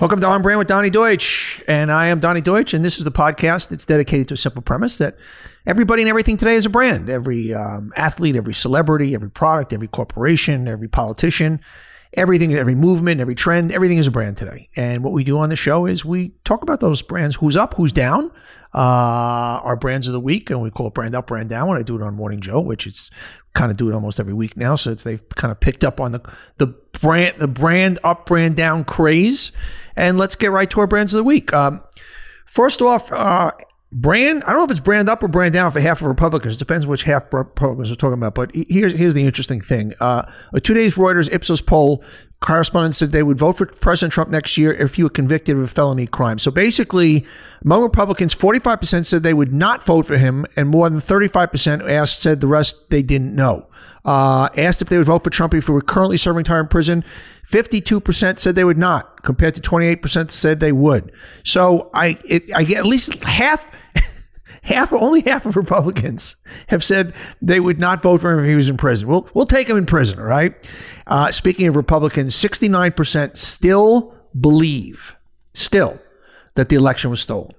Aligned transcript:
Welcome 0.00 0.22
to 0.22 0.26
On 0.28 0.40
Brand 0.40 0.58
with 0.58 0.66
Donny 0.66 0.88
Deutsch. 0.88 1.62
And 1.68 1.92
I 1.92 2.06
am 2.06 2.20
Donny 2.20 2.40
Deutsch, 2.40 2.72
and 2.72 2.82
this 2.82 2.96
is 2.96 3.04
the 3.04 3.12
podcast 3.12 3.68
that's 3.68 3.84
dedicated 3.84 4.28
to 4.28 4.34
a 4.34 4.36
simple 4.38 4.62
premise 4.62 4.96
that 4.96 5.18
everybody 5.66 6.00
and 6.00 6.08
everything 6.08 6.38
today 6.38 6.54
is 6.54 6.64
a 6.64 6.70
brand. 6.70 7.10
Every 7.10 7.52
um, 7.52 7.92
athlete, 7.96 8.34
every 8.34 8.54
celebrity, 8.54 9.12
every 9.12 9.30
product, 9.30 9.74
every 9.74 9.88
corporation, 9.88 10.68
every 10.68 10.88
politician, 10.88 11.60
everything, 12.14 12.54
every 12.54 12.74
movement, 12.74 13.20
every 13.20 13.34
trend, 13.34 13.72
everything 13.72 13.98
is 13.98 14.06
a 14.06 14.10
brand 14.10 14.36
today. 14.36 14.68
And 14.76 15.04
what 15.04 15.12
we 15.12 15.24
do 15.24 15.38
on 15.38 15.48
the 15.48 15.56
show 15.56 15.86
is 15.86 16.04
we 16.04 16.30
talk 16.44 16.62
about 16.62 16.80
those 16.80 17.02
brands 17.02 17.36
who's 17.36 17.56
up, 17.56 17.74
who's 17.74 17.92
down, 17.92 18.32
uh, 18.74 19.60
our 19.62 19.76
brands 19.76 20.06
of 20.06 20.12
the 20.12 20.20
week, 20.20 20.50
and 20.50 20.60
we 20.60 20.70
call 20.70 20.88
it 20.88 20.94
brand 20.94 21.14
up, 21.14 21.28
brand 21.28 21.48
down 21.48 21.68
when 21.68 21.78
I 21.78 21.82
do 21.82 21.96
it 21.96 22.02
on 22.02 22.14
Morning 22.14 22.40
Joe, 22.40 22.60
which 22.60 22.86
is 22.86 23.10
kind 23.54 23.70
of 23.70 23.76
do 23.76 23.88
it 23.88 23.94
almost 23.94 24.20
every 24.20 24.34
week 24.34 24.56
now. 24.56 24.74
So 24.74 24.92
it's 24.92 25.04
they've 25.04 25.26
kind 25.30 25.52
of 25.52 25.60
picked 25.60 25.84
up 25.84 26.00
on 26.00 26.12
the 26.12 26.20
the 26.58 26.66
brand 26.66 27.36
the 27.38 27.48
brand 27.48 27.98
up, 28.04 28.26
brand 28.26 28.56
down 28.56 28.84
craze. 28.84 29.52
And 29.96 30.18
let's 30.18 30.34
get 30.34 30.50
right 30.50 30.70
to 30.70 30.80
our 30.80 30.86
brands 30.86 31.12
of 31.14 31.18
the 31.18 31.24
week. 31.24 31.52
Um, 31.52 31.82
first 32.46 32.80
off, 32.80 33.12
uh, 33.12 33.52
brand. 33.92 34.44
I 34.44 34.50
don't 34.50 34.58
know 34.58 34.64
if 34.64 34.70
it's 34.70 34.80
brand 34.80 35.08
up 35.08 35.22
or 35.22 35.28
brand 35.28 35.52
down 35.52 35.70
for 35.72 35.80
half 35.80 36.00
of 36.00 36.06
Republicans. 36.06 36.56
It 36.56 36.58
depends 36.58 36.86
which 36.86 37.02
half 37.04 37.32
Republicans 37.32 37.90
we're 37.90 37.96
talking 37.96 38.14
about. 38.14 38.34
But 38.34 38.50
here's 38.54 38.94
here's 38.94 39.14
the 39.14 39.24
interesting 39.24 39.60
thing. 39.60 39.94
Uh, 40.00 40.30
a 40.52 40.60
two 40.60 40.74
days 40.74 40.94
Reuters 40.94 41.32
Ipsos 41.32 41.60
poll 41.60 42.04
correspondents 42.40 42.96
said 42.96 43.12
they 43.12 43.22
would 43.22 43.38
vote 43.38 43.58
for 43.58 43.66
President 43.66 44.12
Trump 44.12 44.30
next 44.30 44.56
year 44.56 44.72
if 44.72 44.94
he 44.94 45.02
were 45.02 45.10
convicted 45.10 45.56
of 45.56 45.62
a 45.62 45.66
felony 45.66 46.06
crime. 46.06 46.38
So 46.38 46.50
basically, 46.50 47.26
among 47.62 47.82
Republicans, 47.82 48.34
45% 48.34 49.04
said 49.04 49.22
they 49.22 49.34
would 49.34 49.52
not 49.52 49.84
vote 49.84 50.06
for 50.06 50.16
him, 50.16 50.46
and 50.56 50.68
more 50.68 50.88
than 50.88 51.00
35% 51.00 51.88
asked 51.88 52.22
said 52.22 52.40
the 52.40 52.46
rest 52.46 52.88
they 52.88 53.02
didn't 53.02 53.34
know. 53.34 53.66
Uh, 54.06 54.48
asked 54.56 54.80
if 54.80 54.88
they 54.88 54.96
would 54.96 55.06
vote 55.06 55.22
for 55.22 55.28
Trump 55.28 55.52
if 55.52 55.66
he 55.66 55.72
were 55.72 55.82
currently 55.82 56.16
serving 56.16 56.44
time 56.44 56.60
in 56.60 56.68
prison, 56.68 57.04
52% 57.46 58.38
said 58.38 58.54
they 58.54 58.64
would 58.64 58.78
not, 58.78 59.22
compared 59.22 59.54
to 59.54 59.60
28% 59.60 60.30
said 60.30 60.60
they 60.60 60.72
would. 60.72 61.12
So 61.44 61.90
I, 61.92 62.16
it, 62.24 62.44
I 62.54 62.64
get 62.64 62.78
at 62.78 62.86
least 62.86 63.22
half 63.24 63.70
half, 64.62 64.92
only 64.92 65.20
half 65.22 65.46
of 65.46 65.56
Republicans 65.56 66.36
have 66.68 66.84
said 66.84 67.14
they 67.40 67.60
would 67.60 67.78
not 67.78 68.02
vote 68.02 68.20
for 68.20 68.32
him 68.32 68.44
if 68.44 68.48
he 68.48 68.54
was 68.54 68.68
in 68.68 68.76
prison. 68.76 69.08
We'll, 69.08 69.28
we'll 69.34 69.46
take 69.46 69.68
him 69.68 69.76
in 69.76 69.86
prison, 69.86 70.18
all 70.18 70.24
right? 70.24 70.54
Uh, 71.06 71.30
speaking 71.30 71.66
of 71.66 71.76
Republicans, 71.76 72.34
69% 72.34 73.36
still 73.36 74.14
believe, 74.38 75.16
still, 75.54 75.98
that 76.54 76.68
the 76.68 76.76
election 76.76 77.10
was 77.10 77.20
stolen. 77.20 77.52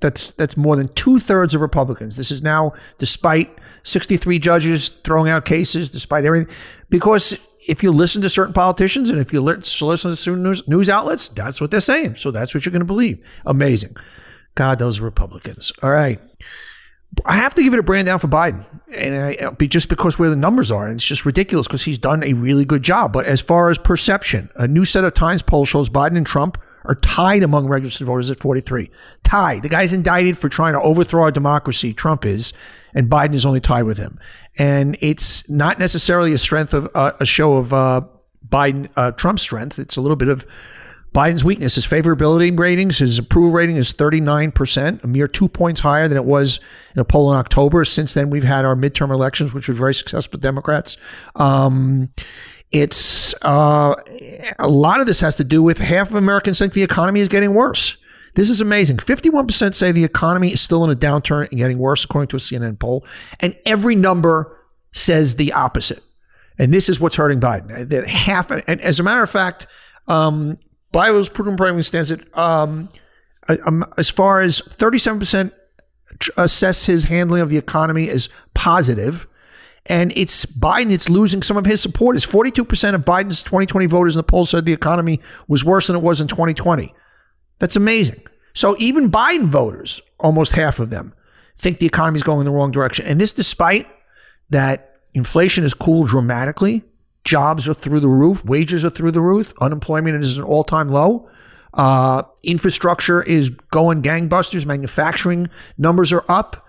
That's 0.00 0.32
that's 0.32 0.56
more 0.56 0.76
than 0.76 0.88
two 0.88 1.18
thirds 1.18 1.54
of 1.54 1.62
Republicans. 1.62 2.18
This 2.18 2.30
is 2.30 2.42
now 2.42 2.74
despite 2.98 3.56
63 3.84 4.38
judges 4.38 4.88
throwing 4.90 5.30
out 5.30 5.46
cases, 5.46 5.88
despite 5.88 6.26
everything, 6.26 6.54
because 6.90 7.38
if 7.66 7.82
you 7.82 7.90
listen 7.90 8.20
to 8.22 8.28
certain 8.28 8.52
politicians 8.52 9.08
and 9.08 9.18
if 9.18 9.32
you 9.32 9.40
listen 9.40 9.88
to 9.88 10.16
certain 10.16 10.42
news, 10.42 10.66
news 10.68 10.90
outlets, 10.90 11.28
that's 11.28 11.60
what 11.60 11.70
they're 11.70 11.80
saying. 11.80 12.16
So 12.16 12.30
that's 12.30 12.54
what 12.54 12.66
you're 12.66 12.72
going 12.72 12.80
to 12.80 12.86
believe. 12.86 13.24
Amazing. 13.46 13.96
God, 14.54 14.78
those 14.78 15.00
Republicans. 15.00 15.72
All 15.82 15.90
right. 15.90 16.20
I 17.24 17.36
have 17.36 17.54
to 17.54 17.62
give 17.62 17.74
it 17.74 17.78
a 17.78 17.82
brand 17.82 18.06
down 18.06 18.18
for 18.18 18.28
Biden, 18.28 18.64
and 18.90 19.14
I, 19.14 19.50
be 19.50 19.68
just 19.68 19.88
because 19.88 20.18
where 20.18 20.30
the 20.30 20.36
numbers 20.36 20.70
are, 20.70 20.86
and 20.86 20.96
it's 20.96 21.06
just 21.06 21.24
ridiculous 21.24 21.66
because 21.66 21.82
he's 21.82 21.98
done 21.98 22.22
a 22.22 22.32
really 22.32 22.64
good 22.64 22.82
job. 22.82 23.12
But 23.12 23.26
as 23.26 23.40
far 23.40 23.70
as 23.70 23.78
perception, 23.78 24.50
a 24.56 24.66
new 24.66 24.84
set 24.84 25.04
of 25.04 25.14
Times 25.14 25.42
poll 25.42 25.64
shows 25.64 25.88
Biden 25.88 26.16
and 26.16 26.26
Trump 26.26 26.58
are 26.84 26.94
tied 26.96 27.42
among 27.42 27.66
registered 27.66 28.06
voters 28.06 28.30
at 28.30 28.38
43. 28.38 28.90
Tied. 29.22 29.62
The 29.62 29.68
guy's 29.68 29.92
indicted 29.92 30.36
for 30.36 30.48
trying 30.48 30.74
to 30.74 30.82
overthrow 30.82 31.22
our 31.22 31.30
democracy. 31.30 31.94
Trump 31.94 32.26
is, 32.26 32.52
and 32.92 33.08
Biden 33.08 33.34
is 33.34 33.46
only 33.46 33.60
tied 33.60 33.84
with 33.84 33.98
him. 33.98 34.18
And 34.58 34.96
it's 35.00 35.48
not 35.48 35.78
necessarily 35.78 36.32
a 36.34 36.38
strength 36.38 36.74
of 36.74 36.88
uh, 36.94 37.12
a 37.20 37.24
show 37.24 37.54
of 37.54 37.72
uh, 37.72 38.02
Biden 38.46 38.90
uh, 38.96 39.12
Trump's 39.12 39.42
strength. 39.42 39.78
It's 39.78 39.96
a 39.96 40.02
little 40.02 40.16
bit 40.16 40.28
of 40.28 40.46
Biden's 41.14 41.44
weakness, 41.44 41.76
his 41.76 41.86
favorability 41.86 42.58
ratings, 42.58 42.98
his 42.98 43.20
approval 43.20 43.52
rating 43.52 43.76
is 43.76 43.94
39%, 43.94 45.04
a 45.04 45.06
mere 45.06 45.28
two 45.28 45.46
points 45.46 45.80
higher 45.80 46.08
than 46.08 46.18
it 46.18 46.24
was 46.24 46.58
in 46.96 47.00
a 47.00 47.04
poll 47.04 47.32
in 47.32 47.38
October. 47.38 47.84
Since 47.84 48.14
then, 48.14 48.30
we've 48.30 48.42
had 48.42 48.64
our 48.64 48.74
midterm 48.74 49.10
elections, 49.10 49.54
which 49.54 49.68
were 49.68 49.74
very 49.74 49.94
successful 49.94 50.40
Democrats. 50.40 50.96
Um, 51.36 52.08
it's 52.72 53.32
uh, 53.42 53.94
a 54.58 54.66
lot 54.66 55.00
of 55.00 55.06
this 55.06 55.20
has 55.20 55.36
to 55.36 55.44
do 55.44 55.62
with 55.62 55.78
half 55.78 56.10
of 56.10 56.16
Americans 56.16 56.58
think 56.58 56.72
the 56.72 56.82
economy 56.82 57.20
is 57.20 57.28
getting 57.28 57.54
worse. 57.54 57.96
This 58.34 58.50
is 58.50 58.60
amazing. 58.60 58.96
51% 58.96 59.72
say 59.72 59.92
the 59.92 60.02
economy 60.02 60.52
is 60.52 60.60
still 60.60 60.82
in 60.82 60.90
a 60.90 60.96
downturn 60.96 61.48
and 61.48 61.58
getting 61.58 61.78
worse, 61.78 62.02
according 62.02 62.26
to 62.28 62.36
a 62.36 62.40
CNN 62.40 62.80
poll. 62.80 63.06
And 63.38 63.56
every 63.64 63.94
number 63.94 64.58
says 64.90 65.36
the 65.36 65.52
opposite. 65.52 66.02
And 66.58 66.74
this 66.74 66.88
is 66.88 66.98
what's 66.98 67.14
hurting 67.14 67.38
Biden. 67.38 67.88
That 67.88 68.08
half, 68.08 68.50
and 68.50 68.80
as 68.80 68.98
a 68.98 69.04
matter 69.04 69.22
of 69.22 69.30
fact, 69.30 69.68
um, 70.08 70.56
Biden's 70.94 71.28
proven 71.28 71.56
priming 71.56 71.82
stands 71.82 72.12
at 72.12 72.20
um, 72.38 72.88
as 73.98 74.08
far 74.08 74.40
as 74.42 74.60
37% 74.60 75.52
assess 76.36 76.86
his 76.86 77.04
handling 77.04 77.42
of 77.42 77.50
the 77.50 77.56
economy 77.56 78.08
as 78.08 78.28
positive. 78.54 79.26
And 79.86 80.12
it's 80.16 80.46
Biden, 80.46 80.92
it's 80.92 81.10
losing 81.10 81.42
some 81.42 81.56
of 81.56 81.66
his 81.66 81.80
supporters. 81.82 82.24
42% 82.24 82.94
of 82.94 83.04
Biden's 83.04 83.42
2020 83.42 83.86
voters 83.86 84.14
in 84.14 84.18
the 84.18 84.22
poll 84.22 84.46
said 84.46 84.64
the 84.64 84.72
economy 84.72 85.20
was 85.48 85.64
worse 85.64 85.88
than 85.88 85.96
it 85.96 86.02
was 86.02 86.20
in 86.20 86.28
2020. 86.28 86.94
That's 87.58 87.76
amazing. 87.76 88.22
So 88.54 88.76
even 88.78 89.10
Biden 89.10 89.48
voters, 89.48 90.00
almost 90.20 90.52
half 90.52 90.78
of 90.78 90.90
them, 90.90 91.12
think 91.56 91.80
the 91.80 91.86
economy 91.86 92.16
is 92.16 92.22
going 92.22 92.40
in 92.40 92.46
the 92.46 92.52
wrong 92.52 92.70
direction. 92.70 93.04
And 93.06 93.20
this 93.20 93.32
despite 93.32 93.88
that 94.50 95.00
inflation 95.12 95.64
has 95.64 95.74
cooled 95.74 96.08
dramatically 96.08 96.82
Jobs 97.24 97.66
are 97.66 97.74
through 97.74 98.00
the 98.00 98.08
roof. 98.08 98.44
Wages 98.44 98.84
are 98.84 98.90
through 98.90 99.12
the 99.12 99.20
roof. 99.20 99.52
Unemployment 99.60 100.22
is 100.22 100.38
an 100.38 100.44
all 100.44 100.64
time 100.64 100.90
low. 100.90 101.28
Uh, 101.72 102.22
infrastructure 102.42 103.22
is 103.22 103.50
going 103.50 104.02
gangbusters. 104.02 104.66
Manufacturing 104.66 105.48
numbers 105.76 106.12
are 106.12 106.24
up. 106.28 106.66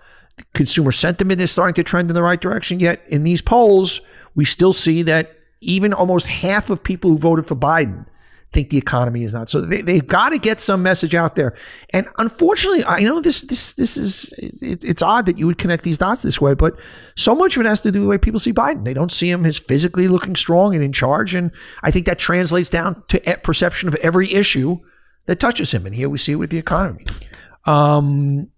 Consumer 0.54 0.92
sentiment 0.92 1.40
is 1.40 1.50
starting 1.50 1.74
to 1.74 1.82
trend 1.82 2.08
in 2.08 2.14
the 2.14 2.22
right 2.22 2.40
direction. 2.40 2.80
Yet 2.80 3.02
in 3.06 3.22
these 3.22 3.40
polls, 3.40 4.00
we 4.34 4.44
still 4.44 4.72
see 4.72 5.02
that 5.02 5.32
even 5.60 5.92
almost 5.92 6.26
half 6.26 6.70
of 6.70 6.82
people 6.82 7.10
who 7.10 7.18
voted 7.18 7.46
for 7.46 7.54
Biden 7.54 8.06
think 8.56 8.70
the 8.70 8.78
economy 8.78 9.22
is 9.22 9.34
not. 9.34 9.50
So 9.50 9.60
they, 9.60 9.82
they've 9.82 10.06
got 10.06 10.30
to 10.30 10.38
get 10.38 10.60
some 10.60 10.82
message 10.82 11.14
out 11.14 11.34
there. 11.34 11.54
And 11.92 12.08
unfortunately, 12.16 12.84
I 12.86 13.00
know 13.00 13.20
this 13.20 13.42
this 13.42 13.74
this 13.74 13.98
is 13.98 14.32
it, 14.38 14.82
it's 14.82 15.02
odd 15.02 15.26
that 15.26 15.38
you 15.38 15.46
would 15.46 15.58
connect 15.58 15.82
these 15.82 15.98
dots 15.98 16.22
this 16.22 16.40
way, 16.40 16.54
but 16.54 16.74
so 17.16 17.34
much 17.34 17.54
of 17.56 17.60
it 17.60 17.66
has 17.66 17.82
to 17.82 17.92
do 17.92 18.00
with 18.00 18.04
the 18.06 18.08
way 18.08 18.18
people 18.18 18.40
see 18.40 18.54
Biden. 18.54 18.84
They 18.84 18.94
don't 18.94 19.12
see 19.12 19.30
him 19.30 19.44
as 19.44 19.58
physically 19.58 20.08
looking 20.08 20.34
strong 20.34 20.74
and 20.74 20.82
in 20.82 20.92
charge, 20.92 21.34
and 21.34 21.50
I 21.82 21.90
think 21.90 22.06
that 22.06 22.18
translates 22.18 22.70
down 22.70 23.02
to 23.08 23.20
perception 23.42 23.88
of 23.88 23.94
every 23.96 24.32
issue 24.32 24.78
that 25.26 25.38
touches 25.38 25.70
him. 25.72 25.84
And 25.84 25.94
here 25.94 26.08
we 26.08 26.16
see 26.16 26.32
it 26.32 26.36
with 26.36 26.50
the 26.50 26.58
economy. 26.58 27.04
Um, 27.66 28.48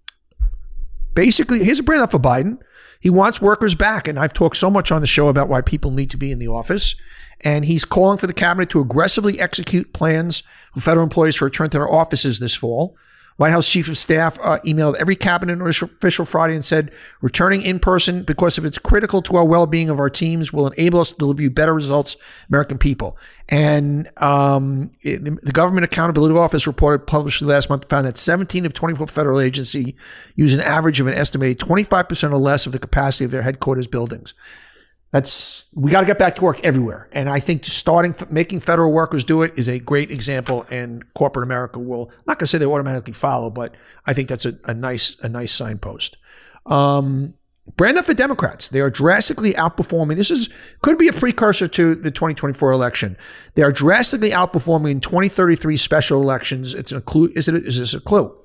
basically, 1.14 1.64
here's 1.64 1.80
a 1.80 1.82
brand 1.82 2.02
up 2.02 2.12
for 2.12 2.20
Biden. 2.20 2.58
He 3.00 3.10
wants 3.10 3.40
workers 3.40 3.74
back. 3.74 4.08
And 4.08 4.18
I've 4.18 4.34
talked 4.34 4.56
so 4.56 4.70
much 4.70 4.90
on 4.90 5.00
the 5.00 5.06
show 5.06 5.28
about 5.28 5.48
why 5.48 5.60
people 5.60 5.90
need 5.90 6.10
to 6.10 6.16
be 6.16 6.32
in 6.32 6.38
the 6.38 6.48
office. 6.48 6.94
And 7.40 7.64
he's 7.64 7.84
calling 7.84 8.18
for 8.18 8.26
the 8.26 8.32
cabinet 8.32 8.70
to 8.70 8.80
aggressively 8.80 9.38
execute 9.38 9.92
plans 9.92 10.42
for 10.74 10.80
federal 10.80 11.04
employees 11.04 11.36
to 11.36 11.44
return 11.44 11.70
to 11.70 11.78
their 11.78 11.90
offices 11.90 12.38
this 12.38 12.54
fall. 12.54 12.96
White 13.38 13.52
House 13.52 13.68
Chief 13.68 13.88
of 13.88 13.96
Staff 13.96 14.36
uh, 14.42 14.58
emailed 14.66 14.96
every 14.96 15.14
cabinet 15.14 15.60
official 15.60 16.24
Friday 16.24 16.54
and 16.54 16.64
said, 16.64 16.90
returning 17.20 17.62
in 17.62 17.78
person 17.78 18.24
because 18.24 18.58
if 18.58 18.64
it's 18.64 18.78
critical 18.78 19.22
to 19.22 19.36
our 19.36 19.44
well 19.44 19.66
being 19.66 19.88
of 19.88 20.00
our 20.00 20.10
teams 20.10 20.52
will 20.52 20.66
enable 20.66 20.98
us 20.98 21.12
to 21.12 21.16
deliver 21.18 21.42
you 21.42 21.48
better 21.48 21.72
results, 21.72 22.16
American 22.48 22.78
people. 22.78 23.16
And 23.48 24.10
um, 24.20 24.90
it, 25.02 25.24
the 25.24 25.52
Government 25.52 25.84
Accountability 25.84 26.34
Office 26.34 26.66
reported 26.66 27.06
published 27.06 27.40
last 27.40 27.70
month 27.70 27.88
found 27.88 28.06
that 28.06 28.18
17 28.18 28.66
of 28.66 28.74
24 28.74 29.06
federal 29.06 29.38
agencies 29.38 29.94
use 30.34 30.52
an 30.52 30.60
average 30.60 30.98
of 30.98 31.06
an 31.06 31.14
estimated 31.14 31.60
25% 31.60 32.32
or 32.32 32.38
less 32.38 32.66
of 32.66 32.72
the 32.72 32.80
capacity 32.80 33.24
of 33.24 33.30
their 33.30 33.42
headquarters 33.42 33.86
buildings. 33.86 34.34
That's 35.10 35.64
we 35.74 35.90
got 35.90 36.00
to 36.00 36.06
get 36.06 36.18
back 36.18 36.36
to 36.36 36.42
work 36.42 36.62
everywhere, 36.62 37.08
and 37.12 37.30
I 37.30 37.40
think 37.40 37.64
starting 37.64 38.14
making 38.28 38.60
federal 38.60 38.92
workers 38.92 39.24
do 39.24 39.40
it 39.42 39.54
is 39.56 39.66
a 39.66 39.78
great 39.78 40.10
example, 40.10 40.66
and 40.70 41.02
corporate 41.14 41.44
America 41.44 41.78
will. 41.78 42.10
Not 42.26 42.38
going 42.38 42.40
to 42.40 42.46
say 42.46 42.58
they 42.58 42.66
automatically 42.66 43.14
follow, 43.14 43.48
but 43.48 43.74
I 44.04 44.12
think 44.12 44.28
that's 44.28 44.44
a, 44.44 44.58
a 44.64 44.74
nice 44.74 45.16
a 45.20 45.28
nice 45.28 45.52
signpost. 45.52 46.18
Um, 46.66 47.32
brand 47.76 47.96
up 47.96 48.04
for 48.04 48.12
Democrats. 48.12 48.68
They 48.68 48.80
are 48.80 48.90
drastically 48.90 49.54
outperforming. 49.54 50.16
This 50.16 50.30
is 50.30 50.50
could 50.82 50.98
be 50.98 51.08
a 51.08 51.14
precursor 51.14 51.68
to 51.68 51.94
the 51.94 52.10
2024 52.10 52.70
election. 52.70 53.16
They 53.54 53.62
are 53.62 53.72
drastically 53.72 54.30
outperforming 54.30 54.90
in 54.90 55.00
2033 55.00 55.78
special 55.78 56.20
elections. 56.20 56.74
It's 56.74 56.92
a 56.92 57.00
clue. 57.00 57.32
Is 57.34 57.48
it? 57.48 57.54
Is 57.54 57.78
this 57.78 57.94
a 57.94 58.00
clue? 58.00 58.36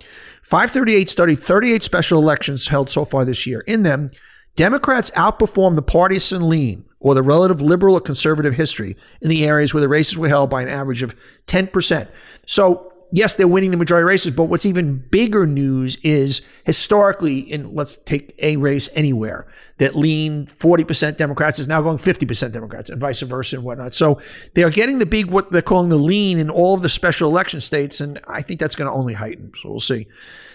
538 0.43 1.09
studied 1.09 1.43
38 1.43 1.83
special 1.83 2.21
elections 2.21 2.67
held 2.67 2.89
so 2.89 3.03
far 3.03 3.25
this 3.25 3.45
year. 3.45 3.61
In 3.61 3.83
them, 3.83 4.07
Democrats 4.55 5.09
outperformed 5.11 5.75
the 5.75 5.81
partisan 5.81 6.47
lean 6.47 6.85
or 6.99 7.15
the 7.15 7.23
relative 7.23 7.61
liberal 7.61 7.95
or 7.95 8.01
conservative 8.01 8.55
history 8.55 8.95
in 9.21 9.29
the 9.29 9.45
areas 9.45 9.73
where 9.73 9.81
the 9.81 9.89
races 9.89 10.17
were 10.17 10.29
held 10.29 10.49
by 10.49 10.61
an 10.61 10.69
average 10.69 11.03
of 11.03 11.15
10%. 11.47 12.07
So 12.45 12.93
yes, 13.13 13.35
they're 13.35 13.47
winning 13.47 13.69
the 13.69 13.77
majority 13.77 14.03
of 14.03 14.07
races, 14.07 14.33
but 14.33 14.45
what's 14.45 14.65
even 14.65 14.97
bigger 14.97 15.45
news 15.45 15.97
is 15.97 16.41
historically, 16.63 17.39
in 17.39 17.75
let's 17.75 17.95
take 17.95 18.33
a 18.39 18.57
race 18.57 18.89
anywhere 18.95 19.45
that 19.77 19.95
leaned 19.95 20.49
40% 20.49 21.15
Democrats 21.17 21.59
is 21.59 21.67
now 21.67 21.81
going 21.81 21.99
50% 21.99 22.51
Democrats 22.51 22.89
and 22.89 22.99
vice 22.99 23.21
versa 23.21 23.57
and 23.57 23.65
whatnot. 23.65 23.93
So 23.93 24.19
they 24.55 24.63
are 24.63 24.71
getting 24.71 24.97
the 24.97 25.05
big, 25.05 25.27
what 25.27 25.51
they're 25.51 25.61
calling 25.61 25.89
the 25.89 25.95
lean 25.95 26.39
in 26.39 26.49
all 26.49 26.73
of 26.73 26.81
the 26.81 26.89
special 26.89 27.29
election 27.29 27.61
states. 27.61 28.01
And 28.01 28.19
I 28.27 28.41
think 28.41 28.59
that's 28.59 28.75
going 28.75 28.89
to 28.89 28.93
only 28.93 29.13
heighten. 29.13 29.51
So 29.61 29.69
we'll 29.69 29.79
see. 29.79 30.07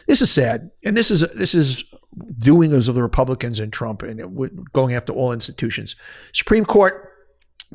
This 0.08 0.20
is 0.20 0.30
sad. 0.30 0.72
And 0.82 0.96
this 0.96 1.12
is, 1.12 1.20
this 1.34 1.54
is 1.54 1.84
doings 2.38 2.88
of 2.88 2.94
the 2.94 3.02
Republicans 3.02 3.58
and 3.60 3.72
Trump 3.72 4.02
and 4.02 4.20
going 4.72 4.94
after 4.94 5.12
all 5.12 5.32
institutions. 5.32 5.96
Supreme 6.32 6.64
Court 6.64 7.12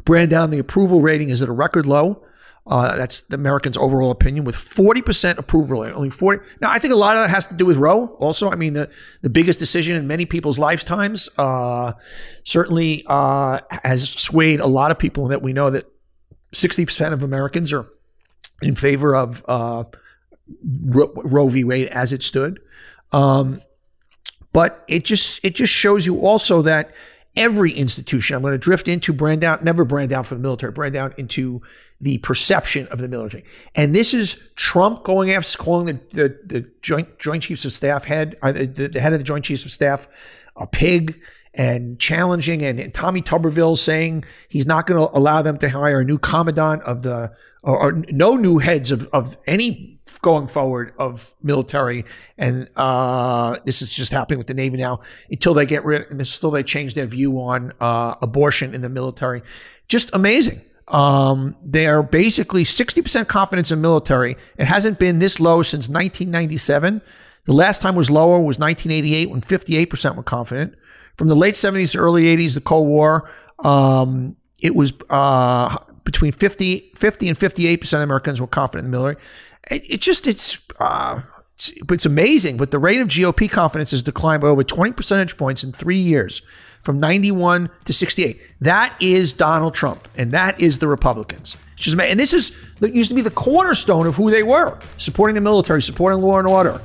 brand 0.04 0.30
down 0.30 0.50
the 0.50 0.60
approval 0.60 1.02
rating 1.02 1.30
is 1.30 1.42
at 1.42 1.50
a 1.50 1.54
record 1.54 1.86
low. 1.86 2.24
Uh, 2.66 2.96
that's 2.96 3.22
the 3.22 3.36
Americans' 3.36 3.76
overall 3.76 4.10
opinion, 4.10 4.46
with 4.46 4.56
40% 4.56 5.38
approval 5.38 5.82
rate. 5.82 5.92
Only 5.92 6.10
40. 6.10 6.46
Now, 6.62 6.72
I 6.72 6.80
think 6.80 6.94
a 6.94 6.98
lot 6.98 7.18
of 7.18 7.24
that 7.24 7.30
has 7.30 7.46
to 7.48 7.56
do 7.56 7.66
with 7.66 7.76
Roe. 7.76 8.08
Also, 8.20 8.50
I 8.50 8.56
mean, 8.56 8.72
the, 8.72 8.90
the 9.22 9.30
biggest 9.30 9.60
decision 9.60 9.98
in 9.98 10.08
many 10.08 10.26
people's 10.26 10.58
lifetimes 10.58 11.28
uh, 11.38 11.92
certainly 12.46 13.04
uh, 13.08 13.60
has 13.70 14.10
swayed 14.10 14.62
a 14.62 14.68
lot 14.68 14.92
of 14.92 14.98
people. 14.98 15.28
That 15.28 15.42
we 15.42 15.52
know 15.52 15.70
that 15.72 15.92
60% 16.54 17.12
of 17.12 17.22
Americans 17.22 17.74
are 17.74 17.86
in 18.62 18.76
favor 18.76 19.14
of 19.14 19.44
uh, 19.46 19.84
Roe 20.64 21.50
v. 21.50 21.66
Wade 21.66 21.90
as 21.90 22.14
it 22.14 22.24
stood. 22.24 22.62
Um, 23.12 23.62
but 24.54 24.86
it 24.88 25.04
just 25.04 25.44
it 25.44 25.56
just 25.56 25.74
shows 25.74 26.06
you 26.06 26.22
also 26.22 26.62
that 26.62 26.94
every 27.36 27.72
institution. 27.72 28.36
I'm 28.36 28.42
going 28.42 28.54
to 28.54 28.58
drift 28.58 28.88
into 28.88 29.12
brand 29.12 29.44
out, 29.44 29.64
never 29.64 29.84
brand 29.86 30.14
out 30.14 30.28
for 30.28 30.36
the 30.36 30.40
military, 30.42 30.72
brand 30.72 30.96
out 30.96 31.18
into 31.18 31.62
the 32.00 32.20
perception 32.20 32.88
of 32.88 33.00
the 33.00 33.08
military. 33.08 33.44
And 33.76 33.96
this 33.96 34.14
is 34.14 34.52
Trump 34.56 35.04
going 35.04 35.32
after 35.32 35.58
calling 35.58 35.86
the, 35.88 36.00
the, 36.12 36.40
the 36.46 36.72
joint 36.82 37.18
joint 37.18 37.44
chiefs 37.44 37.66
of 37.66 37.74
staff 37.74 38.06
head, 38.06 38.38
uh, 38.42 38.52
the, 38.52 38.66
the, 38.66 39.02
head 39.02 39.14
of 39.14 39.20
the 39.20 39.24
joint 39.24 39.46
chiefs 39.46 39.66
of 39.66 39.72
staff, 39.72 40.08
a 40.56 40.68
pig. 40.68 41.20
And 41.56 42.00
challenging, 42.00 42.64
and, 42.64 42.80
and 42.80 42.92
Tommy 42.92 43.22
Tuberville 43.22 43.78
saying 43.78 44.26
he's 44.50 44.66
not 44.66 44.88
going 44.88 45.00
to 45.00 45.16
allow 45.16 45.44
them 45.44 45.60
to 45.60 45.70
hire 45.70 46.00
a 46.00 46.04
new 46.04 46.18
commandant 46.18 46.82
of 46.82 47.04
the, 47.04 47.32
or, 47.64 47.78
or 47.78 47.92
no 48.10 48.36
new 48.36 48.60
heads 48.60 48.92
of, 48.92 49.08
of 49.14 49.38
any 49.48 50.00
going 50.22 50.48
forward 50.48 50.94
of 51.00 51.34
military, 51.42 52.06
and 52.38 52.70
uh, 52.76 53.58
this 53.66 53.82
is 53.82 53.90
just 53.90 54.12
happening 54.12 54.38
with 54.38 54.48
the 54.48 54.54
Navy 54.54 54.78
now 54.78 55.00
until 55.30 55.54
they 55.54 55.66
get 55.66 55.84
rid, 55.86 56.10
until 56.12 56.52
they 56.52 56.64
change 56.64 56.94
their 56.94 57.06
view 57.06 57.40
on 57.40 57.72
uh, 57.80 58.16
abortion 58.22 58.76
in 58.76 58.82
the 58.82 58.90
military. 58.90 59.42
Just 59.88 60.14
amazing. 60.14 60.62
Um, 60.90 61.56
they're 61.64 62.04
basically 62.04 62.64
60% 62.64 63.28
confidence 63.28 63.72
in 63.72 63.82
military. 63.82 64.36
It 64.58 64.66
hasn't 64.66 65.00
been 65.00 65.20
this 65.20 65.40
low 65.40 65.62
since 65.62 65.88
1997. 65.88 67.02
The 67.46 67.54
last 67.54 67.82
time 67.82 67.96
was 67.96 68.10
lower 68.10 68.40
was 68.40 68.60
1988 68.60 69.30
when 69.30 69.42
58% 69.42 70.16
were 70.16 70.24
confident. 70.24 70.76
From 71.18 71.28
the 71.28 71.36
late 71.36 71.54
70s 71.54 71.94
to 71.94 72.00
early 72.00 72.26
80s, 72.26 72.54
the 72.54 72.62
Cold 72.62 72.88
War, 72.88 73.30
um, 73.60 74.36
it 74.62 74.76
was 74.76 74.94
uh, 75.10 75.78
between 76.04 76.32
50, 76.32 76.92
50 76.96 77.30
and 77.30 77.38
58% 77.38 77.94
of 77.94 78.02
Americans 78.02 78.42
were 78.42 78.48
confident 78.48 78.86
in 78.86 78.92
the 78.92 78.98
military. 78.98 79.24
It, 79.72 79.84
it 79.90 80.02
just 80.02 80.28
it's, 80.28 80.60
uh, 80.80 81.22
it's 81.54 81.72
it's 81.90 82.06
amazing, 82.06 82.58
but 82.58 82.72
the 82.72 82.80
rate 82.80 83.00
of 83.00 83.08
GOP 83.08 83.50
confidence 83.50 83.92
has 83.92 84.04
declined 84.04 84.42
by 84.42 84.48
over 84.48 84.64
20 84.64 84.94
percentage 84.94 85.38
points 85.38 85.64
in 85.64 85.72
three 85.72 85.98
years, 85.98 86.42
from 86.82 87.00
91 87.00 87.70
to 87.86 87.94
68. 87.94 88.42
That 88.62 88.96
is 89.02 89.34
Donald 89.34 89.74
Trump, 89.74 90.08
and 90.16 90.32
that 90.32 90.60
is 90.60 90.80
the 90.80 90.88
Republicans. 90.88 91.56
Just 91.76 92.00
and 92.00 92.20
this 92.20 92.34
is 92.34 92.56
that 92.80 92.94
used 92.94 93.10
to 93.10 93.16
be 93.16 93.22
the 93.22 93.32
cornerstone 93.32 94.08
of 94.08 94.16
who 94.16 94.32
they 94.32 94.44
were, 94.44 94.80
supporting 94.98 95.36
the 95.36 95.42
military, 95.42 95.82
supporting 95.82 96.22
law 96.22 96.40
and 96.40 96.48
order. 96.48 96.82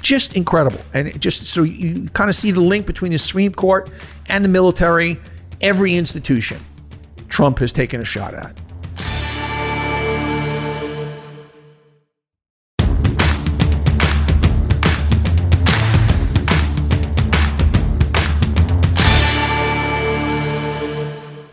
Just 0.00 0.34
incredible, 0.34 0.80
and 0.94 1.20
just 1.20 1.46
so 1.46 1.62
you 1.62 2.08
kind 2.10 2.28
of 2.28 2.34
see 2.34 2.50
the 2.50 2.60
link 2.60 2.86
between 2.86 3.12
the 3.12 3.18
Supreme 3.18 3.52
Court 3.52 3.90
and 4.28 4.44
the 4.44 4.48
military. 4.48 5.18
Every 5.60 5.94
institution, 5.94 6.58
Trump 7.32 7.60
has 7.60 7.72
taken 7.72 7.98
a 7.98 8.04
shot 8.04 8.34
at. 8.34 8.54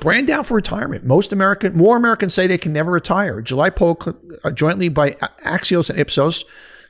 brand 0.02 0.28
down 0.28 0.44
for 0.44 0.56
retirement. 0.56 1.06
Most 1.06 1.31
American, 1.31 1.78
more 1.78 1.96
Americans 1.96 2.34
say 2.34 2.48
they 2.48 2.58
can 2.58 2.74
never 2.74 2.92
retire. 2.92 3.42
July 3.42 3.70
poll 3.70 3.98
uh, 4.44 4.52
jointly 4.52 4.90
by 4.90 5.12
Axios 5.46 5.90
and 5.90 6.00
Ipsos, 6.00 6.46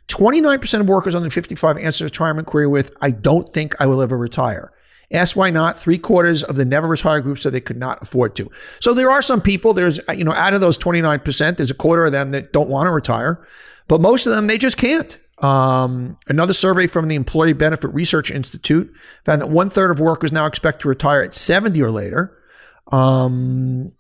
29% 0.08 0.80
of 0.80 0.88
workers 0.88 1.14
under 1.14 1.30
55 1.30 1.78
answer 1.78 2.06
retirement 2.06 2.48
query 2.48 2.68
with, 2.68 2.96
I 3.02 3.12
don't 3.12 3.50
think 3.50 3.76
I 3.80 3.88
will 3.88 4.02
ever 4.02 4.18
retire. 4.18 4.72
Ask 5.12 5.36
why 5.36 5.50
not. 5.50 5.78
Three 5.78 5.98
quarters 5.98 6.44
of 6.44 6.56
the 6.56 6.66
never 6.66 6.88
retire 6.88 7.20
group 7.22 7.40
said 7.40 7.52
they 7.54 7.62
could 7.62 7.78
not 7.78 8.02
afford 8.02 8.36
to. 8.36 8.52
So 8.80 8.94
there 8.94 9.10
are 9.10 9.22
some 9.22 9.42
people, 9.42 9.74
there's, 9.74 10.00
you 10.16 10.24
know, 10.24 10.34
out 10.34 10.54
of 10.54 10.62
those 10.62 10.78
29%, 10.78 11.58
there's 11.58 11.72
a 11.72 11.76
quarter 11.76 12.06
of 12.06 12.12
them 12.12 12.32
that 12.32 12.54
don't 12.54 12.70
want 12.70 12.88
to 12.88 12.92
retire, 12.92 13.46
but 13.88 14.02
most 14.02 14.28
of 14.28 14.34
them, 14.34 14.48
they 14.48 14.58
just 14.58 14.78
can't. 14.78 15.18
Um, 15.40 16.18
another 16.28 16.54
survey 16.54 16.86
from 16.86 17.08
the 17.08 17.16
Employee 17.16 17.54
Benefit 17.54 17.94
Research 17.94 18.30
Institute 18.30 18.94
found 19.26 19.42
that 19.42 19.48
one 19.48 19.70
third 19.70 19.90
of 19.90 20.00
workers 20.00 20.32
now 20.32 20.46
expect 20.46 20.82
to 20.82 20.90
retire 20.90 21.24
at 21.24 21.34
70 21.34 21.82
or 21.82 21.92
later. 21.92 22.38
Um, 22.92 23.94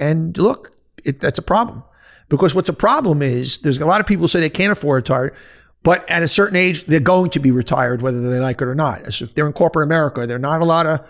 and 0.00 0.36
look, 0.38 0.72
it, 1.04 1.20
that's 1.20 1.38
a 1.38 1.42
problem 1.42 1.84
because 2.28 2.54
what's 2.54 2.68
a 2.68 2.74
problem 2.74 3.22
is 3.22 3.58
there's 3.58 3.78
a 3.78 3.86
lot 3.86 4.00
of 4.00 4.06
people 4.06 4.28
say 4.28 4.40
they 4.40 4.50
can't 4.50 4.72
afford 4.72 5.04
to 5.06 5.12
retire, 5.12 5.36
but 5.82 6.08
at 6.10 6.22
a 6.22 6.28
certain 6.28 6.56
age 6.56 6.84
they're 6.86 7.00
going 7.00 7.30
to 7.30 7.38
be 7.38 7.50
retired 7.50 8.02
whether 8.02 8.20
they 8.30 8.40
like 8.40 8.60
it 8.60 8.68
or 8.68 8.74
not. 8.74 9.06
If 9.20 9.34
they're 9.34 9.46
in 9.46 9.52
corporate 9.52 9.86
America, 9.86 10.26
there 10.26 10.36
are 10.36 10.40
not 10.40 10.60
a 10.60 10.64
lot 10.64 10.86
of 10.86 11.00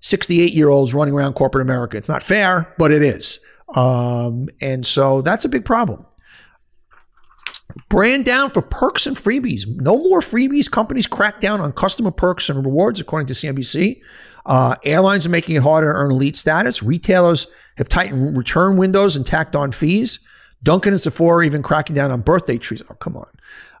68 0.00 0.52
year 0.52 0.68
olds 0.68 0.94
running 0.94 1.14
around 1.14 1.34
corporate 1.34 1.62
America. 1.62 1.96
It's 1.96 2.08
not 2.08 2.22
fair, 2.22 2.72
but 2.78 2.90
it 2.90 3.02
is, 3.02 3.38
um, 3.74 4.48
and 4.60 4.84
so 4.84 5.22
that's 5.22 5.44
a 5.44 5.48
big 5.48 5.64
problem. 5.64 6.06
Brand 7.88 8.24
down 8.24 8.50
for 8.50 8.62
perks 8.62 9.06
and 9.06 9.16
freebies. 9.16 9.66
No 9.66 9.98
more 9.98 10.20
freebies. 10.20 10.70
Companies 10.70 11.06
crack 11.06 11.40
down 11.40 11.60
on 11.60 11.72
customer 11.72 12.10
perks 12.10 12.48
and 12.48 12.64
rewards, 12.64 13.00
according 13.00 13.26
to 13.26 13.34
CNBC. 13.34 14.00
Uh, 14.46 14.76
airlines 14.84 15.26
are 15.26 15.30
making 15.30 15.56
it 15.56 15.62
harder 15.62 15.92
to 15.92 15.98
earn 15.98 16.10
elite 16.10 16.36
status. 16.36 16.82
Retailers 16.82 17.46
have 17.76 17.88
tightened 17.88 18.36
return 18.36 18.76
windows 18.76 19.16
and 19.16 19.26
tacked 19.26 19.54
on 19.54 19.72
fees. 19.72 20.20
Dunkin' 20.62 20.94
and 20.94 21.00
Sephora 21.00 21.38
are 21.38 21.42
even 21.42 21.62
cracking 21.62 21.94
down 21.94 22.10
on 22.10 22.22
birthday 22.22 22.56
trees. 22.56 22.82
Oh, 22.90 22.94
come 22.94 23.16
on. 23.16 23.28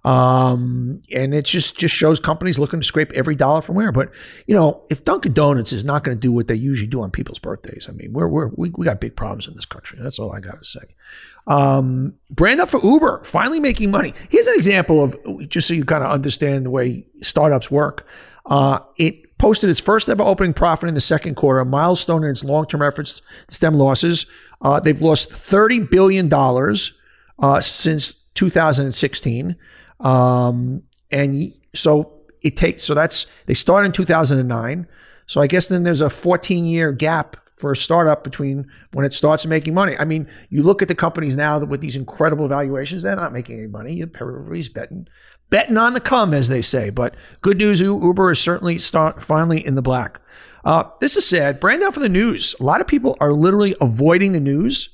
Um, 0.06 1.00
and 1.12 1.34
it 1.34 1.46
just 1.46 1.76
just 1.76 1.92
shows 1.92 2.20
companies 2.20 2.60
looking 2.60 2.78
to 2.80 2.86
scrape 2.86 3.10
every 3.14 3.34
dollar 3.34 3.60
from 3.60 3.74
where. 3.74 3.90
But 3.90 4.12
you 4.46 4.54
know, 4.54 4.84
if 4.88 5.04
Dunkin' 5.04 5.32
Donuts 5.32 5.72
is 5.72 5.84
not 5.84 6.04
going 6.04 6.16
to 6.16 6.20
do 6.20 6.30
what 6.30 6.46
they 6.46 6.54
usually 6.54 6.86
do 6.86 7.02
on 7.02 7.10
people's 7.10 7.40
birthdays, 7.40 7.88
I 7.88 7.92
mean, 7.92 8.12
we're, 8.12 8.28
we're 8.28 8.50
we, 8.54 8.70
we 8.70 8.84
got 8.84 9.00
big 9.00 9.16
problems 9.16 9.48
in 9.48 9.54
this 9.54 9.64
country. 9.64 9.98
That's 10.00 10.20
all 10.20 10.32
I 10.32 10.38
got 10.38 10.62
to 10.62 10.64
say. 10.64 10.94
Um, 11.48 12.14
brand 12.30 12.60
up 12.60 12.70
for 12.70 12.80
Uber, 12.84 13.24
finally 13.24 13.58
making 13.58 13.90
money. 13.90 14.14
Here's 14.30 14.46
an 14.46 14.54
example 14.54 15.02
of 15.02 15.48
just 15.48 15.66
so 15.66 15.74
you 15.74 15.84
kind 15.84 16.04
of 16.04 16.12
understand 16.12 16.64
the 16.64 16.70
way 16.70 17.04
startups 17.20 17.68
work. 17.68 18.06
Uh, 18.46 18.78
it 18.98 19.36
posted 19.38 19.68
its 19.68 19.80
first 19.80 20.08
ever 20.08 20.22
opening 20.22 20.54
profit 20.54 20.88
in 20.88 20.94
the 20.94 21.00
second 21.00 21.34
quarter, 21.34 21.58
a 21.58 21.64
milestone 21.64 22.22
in 22.22 22.30
its 22.30 22.44
long 22.44 22.64
term 22.66 22.80
efforts 22.80 23.22
to 23.48 23.54
stem 23.56 23.74
losses. 23.74 24.26
Uh, 24.62 24.78
they've 24.78 25.02
lost 25.02 25.30
$30 25.32 25.90
billion 25.90 26.32
uh, 26.32 27.60
since 27.60 28.12
2016. 28.34 29.56
Um, 30.00 30.82
and 31.10 31.52
so 31.74 32.12
it 32.42 32.56
takes, 32.56 32.84
so 32.84 32.94
that's, 32.94 33.26
they 33.46 33.54
started 33.54 33.86
in 33.86 33.92
2009. 33.92 34.86
So 35.26 35.40
I 35.40 35.46
guess 35.46 35.68
then 35.68 35.82
there's 35.82 36.00
a 36.00 36.10
14 36.10 36.64
year 36.64 36.92
gap 36.92 37.36
for 37.56 37.72
a 37.72 37.76
startup 37.76 38.22
between 38.22 38.70
when 38.92 39.06
it 39.06 39.14
starts 39.14 39.46
making 39.46 39.72
money. 39.72 39.96
I 39.98 40.04
mean, 40.04 40.28
you 40.50 40.62
look 40.62 40.82
at 40.82 40.88
the 40.88 40.94
companies 40.94 41.36
now 41.36 41.58
that 41.58 41.66
with 41.66 41.80
these 41.80 41.96
incredible 41.96 42.48
valuations, 42.48 43.02
they're 43.02 43.16
not 43.16 43.32
making 43.32 43.58
any 43.58 43.66
money. 43.66 44.02
Everybody's 44.02 44.68
betting 44.68 45.08
betting 45.50 45.76
on 45.76 45.94
the 45.94 46.00
come, 46.00 46.34
as 46.34 46.48
they 46.48 46.62
say. 46.62 46.90
But 46.90 47.14
good 47.40 47.58
news, 47.58 47.80
Uber 47.80 48.32
is 48.32 48.40
certainly 48.40 48.78
start, 48.78 49.22
finally 49.22 49.64
in 49.64 49.74
the 49.74 49.82
black. 49.82 50.20
Uh, 50.64 50.84
this 51.00 51.16
is 51.16 51.26
sad. 51.26 51.60
Brand 51.60 51.82
out 51.82 51.94
for 51.94 52.00
the 52.00 52.08
news. 52.08 52.54
A 52.60 52.64
lot 52.64 52.80
of 52.80 52.86
people 52.86 53.16
are 53.20 53.32
literally 53.32 53.74
avoiding 53.80 54.32
the 54.32 54.40
news, 54.40 54.90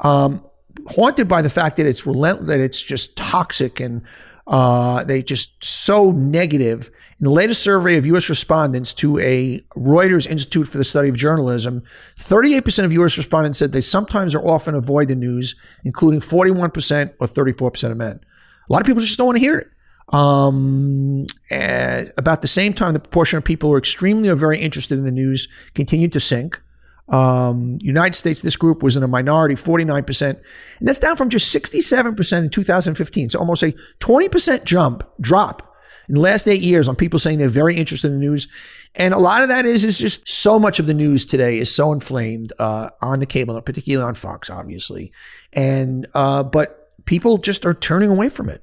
um, 0.00 0.44
haunted 0.88 1.28
by 1.28 1.40
the 1.40 1.50
fact 1.50 1.76
that 1.76 1.86
it's 1.86 2.06
relentless, 2.06 2.48
that 2.48 2.60
it's 2.60 2.82
just 2.82 3.16
toxic 3.16 3.80
and 3.80 4.02
uh, 4.46 5.04
they 5.04 5.22
just 5.22 5.64
so 5.64 6.10
negative. 6.10 6.90
In 7.18 7.24
the 7.24 7.30
latest 7.30 7.62
survey 7.62 7.96
of 7.96 8.04
U.S. 8.06 8.28
respondents 8.28 8.92
to 8.94 9.18
a 9.18 9.60
Reuters 9.76 10.26
Institute 10.26 10.68
for 10.68 10.78
the 10.78 10.84
Study 10.84 11.08
of 11.08 11.16
Journalism, 11.16 11.82
38% 12.16 12.84
of 12.84 12.92
U.S. 12.92 13.16
respondents 13.16 13.58
said 13.58 13.72
they 13.72 13.80
sometimes 13.80 14.34
or 14.34 14.46
often 14.46 14.74
avoid 14.74 15.08
the 15.08 15.14
news, 15.14 15.54
including 15.84 16.20
41% 16.20 17.14
or 17.18 17.26
34% 17.26 17.90
of 17.90 17.96
men. 17.96 18.20
A 18.68 18.72
lot 18.72 18.80
of 18.82 18.86
people 18.86 19.00
just 19.00 19.16
don't 19.16 19.26
want 19.26 19.36
to 19.36 19.40
hear 19.40 19.58
it. 19.58 19.68
Um, 20.12 21.26
about 21.50 22.42
the 22.42 22.48
same 22.48 22.74
time, 22.74 22.92
the 22.92 23.00
proportion 23.00 23.38
of 23.38 23.44
people 23.44 23.70
who 23.70 23.74
are 23.74 23.78
extremely 23.78 24.28
or 24.28 24.34
very 24.34 24.60
interested 24.60 24.98
in 24.98 25.04
the 25.04 25.10
news 25.10 25.48
continued 25.74 26.12
to 26.12 26.20
sink. 26.20 26.60
Um, 27.08 27.78
United 27.80 28.14
States, 28.14 28.42
this 28.42 28.56
group 28.56 28.82
was 28.82 28.96
in 28.96 29.02
a 29.02 29.08
minority, 29.08 29.54
49%. 29.54 30.30
And 30.30 30.38
that's 30.80 30.98
down 30.98 31.16
from 31.16 31.28
just 31.28 31.54
67% 31.54 32.38
in 32.38 32.50
2015. 32.50 33.28
So 33.28 33.38
almost 33.38 33.62
a 33.62 33.74
20% 34.00 34.64
jump, 34.64 35.04
drop 35.20 35.74
in 36.08 36.14
the 36.14 36.20
last 36.20 36.48
eight 36.48 36.60
years 36.60 36.88
on 36.88 36.96
people 36.96 37.18
saying 37.18 37.38
they're 37.38 37.48
very 37.48 37.76
interested 37.76 38.08
in 38.08 38.14
the 38.14 38.26
news. 38.26 38.48
And 38.94 39.14
a 39.14 39.18
lot 39.18 39.42
of 39.42 39.48
that 39.48 39.66
is 39.66 39.84
is 39.84 39.98
just 39.98 40.28
so 40.28 40.58
much 40.58 40.78
of 40.78 40.86
the 40.86 40.94
news 40.94 41.24
today 41.24 41.58
is 41.58 41.74
so 41.74 41.92
inflamed 41.92 42.52
uh, 42.58 42.90
on 43.00 43.20
the 43.20 43.26
cable, 43.26 43.60
particularly 43.60 44.06
on 44.06 44.14
Fox, 44.14 44.50
obviously. 44.50 45.12
And 45.52 46.06
uh, 46.14 46.42
but 46.42 47.04
people 47.06 47.38
just 47.38 47.66
are 47.66 47.74
turning 47.74 48.10
away 48.10 48.28
from 48.28 48.48
it. 48.48 48.62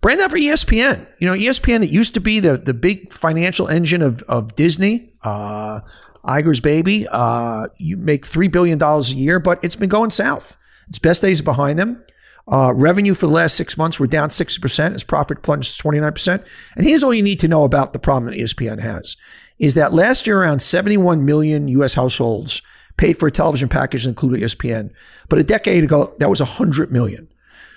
Brand 0.00 0.18
that 0.18 0.30
for 0.30 0.36
ESPN. 0.36 1.06
You 1.20 1.28
know, 1.28 1.34
ESPN, 1.34 1.84
it 1.84 1.90
used 1.90 2.14
to 2.14 2.20
be 2.20 2.40
the, 2.40 2.58
the 2.58 2.74
big 2.74 3.12
financial 3.12 3.68
engine 3.68 4.02
of, 4.02 4.22
of 4.24 4.56
Disney, 4.56 5.12
uh, 5.22 5.80
Iger's 6.24 6.60
baby. 6.60 7.06
Uh, 7.10 7.68
you 7.78 7.96
make 7.96 8.26
$3 8.26 8.50
billion 8.50 8.80
a 8.80 9.00
year, 9.00 9.40
but 9.40 9.62
it's 9.64 9.76
been 9.76 9.88
going 9.88 10.10
south. 10.10 10.56
Its 10.88 10.98
best 10.98 11.22
days 11.22 11.40
behind 11.40 11.78
them. 11.78 12.02
Uh, 12.50 12.72
revenue 12.74 13.14
for 13.14 13.26
the 13.26 13.32
last 13.32 13.56
six 13.56 13.76
months 13.78 14.00
were 14.00 14.06
down 14.06 14.28
60%. 14.28 14.94
Its 14.94 15.04
profit 15.04 15.42
plunged 15.42 15.80
29%. 15.80 16.44
And 16.76 16.86
here's 16.86 17.02
all 17.02 17.14
you 17.14 17.22
need 17.22 17.40
to 17.40 17.48
know 17.48 17.64
about 17.64 17.92
the 17.92 17.98
problem 17.98 18.30
that 18.30 18.38
ESPN 18.38 18.80
has 18.80 19.16
is 19.58 19.74
that 19.74 19.94
last 19.94 20.26
year 20.26 20.42
around 20.42 20.60
71 20.60 21.24
million 21.24 21.68
U.S. 21.68 21.94
households 21.94 22.62
paid 22.96 23.18
for 23.18 23.28
a 23.28 23.30
television 23.30 23.68
package 23.68 24.06
including 24.06 24.40
ESPN. 24.42 24.90
But 25.28 25.38
a 25.38 25.44
decade 25.44 25.84
ago, 25.84 26.14
that 26.18 26.28
was 26.28 26.40
100 26.40 26.90
million. 26.90 27.28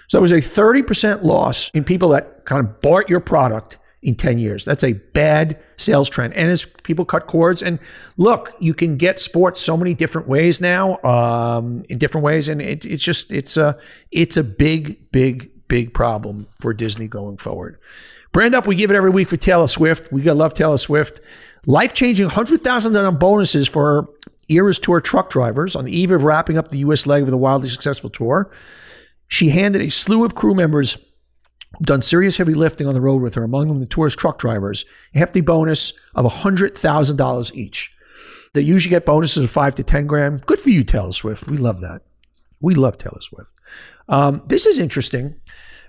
So 0.08 0.18
it 0.18 0.22
was 0.22 0.32
a 0.32 0.38
30% 0.38 1.24
loss 1.24 1.70
in 1.74 1.84
people 1.84 2.10
that 2.10 2.46
kind 2.46 2.66
of 2.66 2.82
bought 2.82 3.10
your 3.10 3.20
product 3.20 3.78
in 4.06 4.14
10 4.14 4.38
years. 4.38 4.64
That's 4.64 4.84
a 4.84 4.94
bad 4.94 5.60
sales 5.78 6.10
trend. 6.10 6.36
And 6.36 6.52
as 6.52 6.64
people 6.84 7.06
cut 7.06 7.26
cords, 7.26 7.64
and 7.64 7.80
look, 8.18 8.54
you 8.60 8.76
can 8.76 8.98
get 8.98 9.20
sports 9.20 9.60
so 9.62 9.76
many 9.76 9.96
different 9.96 10.28
ways 10.28 10.62
now, 10.62 11.02
um, 11.02 11.84
in 11.90 11.98
different 11.98 12.24
ways. 12.24 12.48
And 12.48 12.62
it, 12.62 12.86
it's 12.86 13.04
just, 13.04 13.32
it's 13.32 13.58
a, 13.58 13.78
it's 14.12 14.38
a 14.38 14.44
big, 14.44 15.12
big, 15.12 15.50
big 15.68 15.96
problem 15.96 16.48
for 16.62 16.72
Disney 16.72 17.08
going 17.08 17.38
forward. 17.38 17.80
Brand 18.32 18.54
up, 18.54 18.68
we 18.68 18.76
give 18.76 18.92
it 18.92 18.96
every 18.96 19.10
week 19.10 19.28
for 19.28 19.38
Taylor 19.38 19.68
Swift. 19.68 20.12
We 20.12 20.22
gotta 20.22 20.38
love 20.38 20.54
Taylor 20.54 20.78
Swift. 20.78 21.20
Life 21.66 21.94
changing 21.94 22.30
$100,000 22.30 23.20
bonuses 23.20 23.68
for 23.68 24.08
Eras 24.50 24.78
Tour 24.78 25.02
truck 25.02 25.32
drivers 25.32 25.76
on 25.76 25.86
the 25.86 25.98
eve 25.98 26.12
of 26.12 26.24
wrapping 26.24 26.60
up 26.60 26.68
the 26.68 26.78
U.S. 26.80 27.08
leg 27.08 27.24
of 27.24 27.32
the 27.32 27.38
wildly 27.38 27.70
successful 27.70 28.12
tour. 28.12 28.52
She 29.28 29.50
handed 29.50 29.82
a 29.82 29.90
slew 29.90 30.24
of 30.24 30.36
crew 30.36 30.54
members 30.54 31.00
done 31.82 32.02
serious 32.02 32.38
heavy 32.38 32.54
lifting 32.54 32.88
on 32.88 32.94
the 32.94 33.02
road 33.02 33.22
with 33.22 33.36
her, 33.36 33.44
among 33.44 33.68
them 33.68 33.80
the 33.80 33.86
tourist 33.86 34.18
truck 34.18 34.40
drivers, 34.40 34.86
a 35.14 35.20
hefty 35.20 35.42
bonus 35.42 35.94
of 36.14 36.26
$100,000 36.26 37.56
each. 37.56 37.96
They 38.54 38.62
usually 38.62 38.90
get 38.90 39.06
bonuses 39.06 39.44
of 39.44 39.52
five 39.52 39.76
to 39.76 39.84
10 39.84 40.08
grand. 40.08 40.46
Good 40.46 40.62
for 40.62 40.70
you, 40.70 40.84
Taylor 40.84 41.12
Swift. 41.12 41.48
We 41.48 41.58
love 41.58 41.82
that. 41.82 42.02
We 42.62 42.74
love 42.74 42.98
Taylor 42.98 43.22
Swift. 43.22 43.52
Um, 44.08 44.44
this 44.48 44.66
is 44.66 44.80
interesting. 44.80 45.36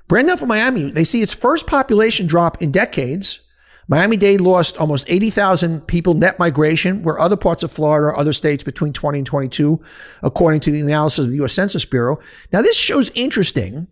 Brand 0.09 0.27
new 0.27 0.37
for 0.37 0.47
Miami, 0.47 0.91
they 0.91 1.05
see 1.05 1.23
its 1.23 1.33
first 1.33 1.67
population 1.67 2.27
drop 2.27 2.61
in 2.61 2.71
decades. 2.71 3.41
Miami 3.89 4.17
Dade 4.17 4.41
lost 4.41 4.77
almost 4.79 5.07
80,000 5.09 5.87
people 5.87 6.15
net 6.15 6.39
migration, 6.41 7.05
where 7.05 7.21
other 7.21 7.37
parts 7.37 7.63
of 7.63 7.71
Florida 7.71 8.07
or 8.07 8.19
other 8.19 8.33
states 8.33 8.65
between 8.65 8.93
20 8.93 9.19
and 9.19 9.27
22, 9.27 9.81
according 10.23 10.61
to 10.61 10.73
the 10.73 10.81
analysis 10.81 11.25
of 11.25 11.31
the 11.31 11.37
U.S. 11.37 11.53
Census 11.53 11.85
Bureau. 11.85 12.19
Now, 12.53 12.63
this 12.63 12.77
shows 12.77 13.11
interesting 13.15 13.87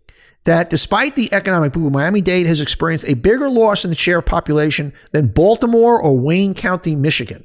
that 0.44 0.68
despite 0.68 1.16
the 1.16 1.32
economic 1.32 1.72
boom, 1.72 1.92
Miami 1.92 2.20
Dade 2.20 2.46
has 2.46 2.60
experienced 2.60 3.08
a 3.08 3.14
bigger 3.14 3.48
loss 3.48 3.84
in 3.84 3.90
the 3.90 3.96
share 3.96 4.18
of 4.18 4.26
population 4.26 4.92
than 5.12 5.28
Baltimore 5.28 6.00
or 6.00 6.18
Wayne 6.18 6.54
County, 6.54 6.94
Michigan. 6.94 7.44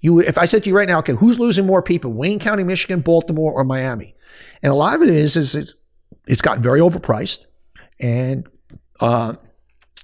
You, 0.00 0.20
if 0.20 0.36
I 0.36 0.44
said 0.44 0.62
to 0.64 0.68
you 0.68 0.76
right 0.76 0.88
now, 0.88 0.98
okay, 1.00 1.14
who's 1.14 1.38
losing 1.38 1.66
more 1.66 1.82
people, 1.82 2.12
Wayne 2.12 2.38
County, 2.38 2.64
Michigan, 2.64 3.00
Baltimore, 3.00 3.52
or 3.52 3.64
Miami? 3.64 4.14
And 4.62 4.72
a 4.72 4.76
lot 4.76 4.94
of 4.94 5.02
it 5.02 5.10
is, 5.10 5.36
is 5.36 5.54
it's, 5.54 5.74
it's 6.26 6.40
gotten 6.40 6.62
very 6.62 6.80
overpriced, 6.80 7.46
and 8.00 8.46
uh, 9.00 9.34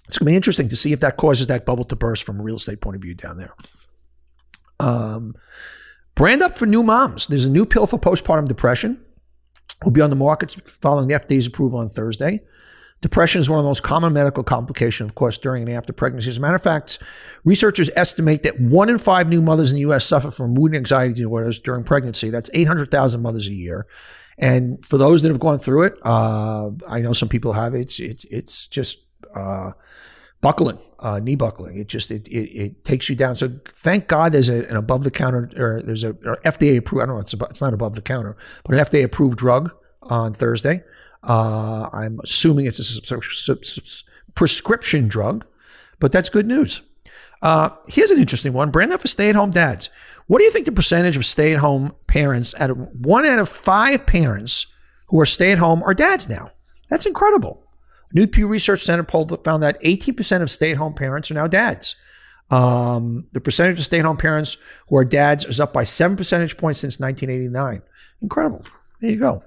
it's 0.09 0.19
going 0.19 0.27
to 0.27 0.33
be 0.33 0.37
interesting 0.37 0.69
to 0.69 0.77
see 0.77 0.93
if 0.93 1.01
that 1.01 1.17
causes 1.17 1.49
that 1.49 1.67
bubble 1.67 1.85
to 1.85 1.97
burst 1.97 2.25
from 2.25 2.41
a 2.41 2.43
real 2.43 2.57
estate 2.57 2.81
point 2.81 2.97
of 2.97 3.03
view 3.03 3.15
down 3.15 3.39
there. 3.39 3.55
Um, 4.81 5.35
brand 6.15 6.43
up 6.43 6.57
for 6.57 6.67
new 6.67 6.83
moms. 6.83 7.27
There's 7.29 7.45
a 7.45 7.51
new 7.51 7.67
pill 7.67 7.87
for 7.87 7.99
postpartum 7.99 8.49
depression 8.49 9.05
will 9.83 9.91
be 9.91 10.01
on 10.01 10.11
the 10.11 10.17
market 10.17 10.53
following 10.53 11.09
the 11.09 11.15
FDA's 11.15 11.47
approval 11.47 11.79
on 11.79 11.89
Thursday. 11.89 12.41
Depression 13.01 13.39
is 13.39 13.51
one 13.51 13.59
of 13.59 13.65
the 13.65 13.69
most 13.69 13.83
common 13.83 14.15
medical 14.15 14.43
complications, 14.43 15.11
of 15.11 15.15
course, 15.15 15.37
during 15.37 15.63
and 15.63 15.73
after 15.73 15.93
pregnancy. 15.93 16.31
As 16.31 16.39
a 16.39 16.41
matter 16.41 16.55
of 16.55 16.63
fact, 16.63 16.99
researchers 17.45 17.91
estimate 17.97 18.45
that 18.45 18.59
one 18.59 18.89
in 18.89 18.97
five 18.97 19.29
new 19.29 19.43
mothers 19.43 19.71
in 19.71 19.75
the 19.75 19.83
U.S. 19.83 20.07
suffer 20.07 20.31
from 20.31 20.55
mood 20.55 20.71
and 20.71 20.77
anxiety 20.77 21.13
disorders 21.13 21.59
during 21.59 21.85
pregnancy. 21.85 22.31
That's 22.31 22.49
800,000 22.55 23.21
mothers 23.21 23.47
a 23.47 23.53
year. 23.53 23.87
And 24.39 24.83
for 24.85 24.97
those 24.97 25.21
that 25.21 25.29
have 25.29 25.39
gone 25.41 25.59
through 25.59 25.83
it, 25.83 25.95
uh, 26.03 26.71
I 26.89 27.01
know 27.01 27.13
some 27.13 27.29
people 27.29 27.53
have. 27.53 27.75
It's 27.75 28.01
it's 28.01 28.25
it's 28.31 28.67
just 28.67 29.01
uh, 29.35 29.73
buckling, 30.45 30.79
uh, 30.99 31.19
knee 31.21 31.37
buckling. 31.37 31.79
It 31.79 31.89
just 31.89 32.11
it, 32.11 32.29
it, 32.29 32.51
it 32.55 32.85
takes 32.85 33.09
you 33.09 33.17
down. 33.17 33.35
So 33.35 33.49
thank 33.65 34.09
God 34.09 34.33
there's 34.33 34.51
a, 34.51 34.69
an 34.69 34.77
above 34.77 35.03
the 35.03 35.11
counter 35.11 35.51
or 35.57 35.81
there's 35.83 36.05
a 36.05 36.11
or 36.27 36.37
FDA 36.45 36.77
approved. 36.77 37.03
I 37.03 37.07
don't 37.07 37.15
know. 37.15 37.21
It's 37.21 37.33
it's 37.33 37.63
not 37.63 37.73
above 37.73 37.95
the 37.95 38.03
counter, 38.03 38.37
but 38.63 38.75
an 38.77 38.85
FDA 38.85 39.05
approved 39.05 39.39
drug 39.39 39.73
on 40.03 40.35
Thursday. 40.35 40.85
Uh, 41.27 41.89
I'm 41.95 42.21
assuming 42.23 42.67
it's 42.67 43.09
a 43.49 43.55
prescription 44.35 45.09
drug, 45.09 45.47
but 45.99 46.13
that's 46.13 46.29
good 46.29 46.47
news. 46.47 46.83
Uh, 47.41 47.71
here's 47.89 48.11
an 48.11 48.19
interesting 48.19 48.53
one. 48.53 48.71
Brand 48.71 48.93
up 48.93 49.01
for 49.01 49.09
stay-at-home 49.09 49.51
dads. 49.51 49.89
What 50.27 50.41
do 50.41 50.45
you 50.45 50.51
think 50.51 50.67
the 50.67 50.73
percentage 50.73 51.17
of 51.17 51.25
stay-at-home 51.25 51.95
parents 52.07 52.53
of 52.53 52.77
one 52.93 53.25
out 53.25 53.39
of 53.39 53.49
five 53.49 54.07
parents 54.07 54.67
who 55.07 55.19
are 55.21 55.27
stay-at-home 55.27 55.83
are 55.83 55.95
dads 55.95 56.29
now? 56.29 56.53
That's 56.91 57.07
incredible. 57.07 57.64
New 58.15 58.27
Pew 58.27 58.47
Research 58.47 58.83
Center 58.83 59.03
poll 59.03 59.27
found 59.27 59.63
that 59.63 59.83
18% 59.83 60.41
of 60.41 60.51
stay 60.51 60.71
at 60.71 60.77
home 60.79 60.95
parents 60.95 61.31
are 61.31 61.35
now 61.35 61.49
dads. 61.49 61.97
Um, 62.51 63.27
the 63.33 63.41
percentage 63.41 63.79
of 63.79 63.85
stay 63.85 63.99
at 63.99 64.05
home 64.05 64.17
parents 64.17 64.57
who 64.89 64.97
are 64.97 65.05
dads 65.05 65.45
is 65.45 65.61
up 65.61 65.73
by 65.73 65.83
seven 65.83 66.17
percentage 66.17 66.57
points 66.57 66.81
since 66.81 67.01
1989. 67.01 67.83
Incredible. 68.23 68.65
There 69.01 69.11
you 69.11 69.19
go. 69.19 69.43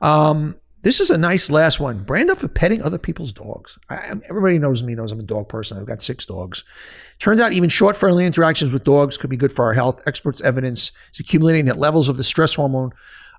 Um, 0.00 0.56
this 0.82 1.00
is 1.00 1.10
a 1.10 1.18
nice 1.18 1.50
last 1.50 1.78
one. 1.78 2.04
Brand 2.04 2.30
up 2.30 2.38
for 2.38 2.48
petting 2.48 2.82
other 2.82 2.98
people's 2.98 3.32
dogs. 3.32 3.78
I, 3.88 4.14
everybody 4.28 4.58
knows 4.58 4.82
me, 4.82 4.94
knows 4.94 5.12
I'm 5.12 5.20
a 5.20 5.22
dog 5.22 5.48
person. 5.48 5.78
I've 5.78 5.86
got 5.86 6.00
six 6.00 6.24
dogs. 6.24 6.64
Turns 7.18 7.40
out 7.40 7.52
even 7.52 7.68
short, 7.68 7.96
friendly 7.96 8.24
interactions 8.24 8.72
with 8.72 8.84
dogs 8.84 9.16
could 9.16 9.30
be 9.30 9.36
good 9.36 9.52
for 9.52 9.66
our 9.66 9.74
health. 9.74 10.00
Experts' 10.06 10.40
evidence 10.40 10.92
is 11.12 11.20
accumulating 11.20 11.66
that 11.66 11.78
levels 11.78 12.08
of 12.08 12.16
the 12.16 12.24
stress 12.24 12.54
hormone 12.54 12.92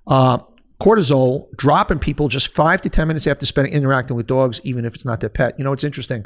uh, 0.06 0.38
cortisol 0.82 1.48
drop 1.56 1.90
in 1.90 1.98
people 1.98 2.28
just 2.28 2.52
five 2.54 2.80
to 2.80 2.88
10 2.88 3.06
minutes 3.06 3.26
after 3.26 3.46
spending 3.46 3.72
interacting 3.72 4.16
with 4.16 4.26
dogs, 4.26 4.60
even 4.64 4.84
if 4.84 4.94
it's 4.94 5.04
not 5.04 5.20
their 5.20 5.30
pet. 5.30 5.56
You 5.58 5.64
know, 5.64 5.72
it's 5.72 5.84
interesting. 5.84 6.24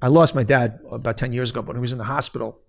I 0.00 0.06
lost 0.06 0.34
my 0.34 0.44
dad 0.44 0.78
about 0.90 1.18
10 1.18 1.32
years 1.32 1.50
ago, 1.50 1.62
but 1.62 1.68
when 1.68 1.76
he 1.76 1.80
was 1.80 1.92
in 1.92 1.98
the 1.98 2.04
hospital, 2.04 2.60